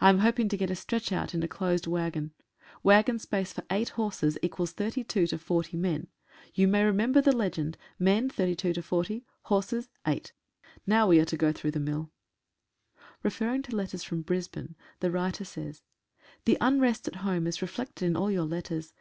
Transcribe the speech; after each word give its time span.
I 0.00 0.08
am 0.08 0.18
hoping 0.18 0.48
to 0.48 0.56
get 0.56 0.72
a 0.72 0.74
stretch 0.74 1.12
out 1.12 1.32
in 1.32 1.44
a 1.44 1.46
closed 1.46 1.86
waggon 1.86 2.32
[waggon 2.82 3.20
space 3.20 3.52
for 3.52 3.62
eight 3.70 3.90
horses 3.90 4.36
=32 4.42 5.28
to 5.28 5.38
40 5.38 5.76
men]. 5.76 6.08
You 6.52 6.66
may 6.66 6.82
remember 6.82 7.20
the 7.20 7.30
legend, 7.30 7.78
"Hommes 8.00 8.32
32 8.32 8.82
40— 8.82 9.24
Chevaux 9.46 9.86
8."— 10.04 10.32
Now 10.88 11.06
we 11.06 11.20
are 11.20 11.24
to 11.24 11.36
go 11.36 11.52
through 11.52 11.70
the 11.70 11.78
mill. 11.78 12.10
Referring 13.22 13.62
to 13.62 13.76
letters 13.76 14.02
from 14.02 14.22
Brisbane 14.22 14.74
the 14.98 15.12
writer 15.12 15.44
says:— 15.44 15.84
The 16.46 16.58
unrest 16.60 17.06
at 17.06 17.14
home 17.22 17.46
is 17.46 17.62
reflected 17.62 18.04
in 18.06 18.16
all 18.16 18.28
your 18.32 18.46
letters. 18.46 18.92